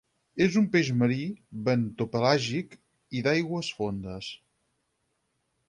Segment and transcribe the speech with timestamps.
[0.43, 1.17] És un peix marí,
[1.67, 2.75] bentopelàgic
[3.19, 4.33] i d'aigües fondes.